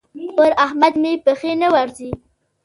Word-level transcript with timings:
پر 0.35 0.51
احمد 0.65 0.93
مې 1.01 1.13
پښې 1.25 1.51
نه 1.61 1.67
ورځي. 1.75 2.11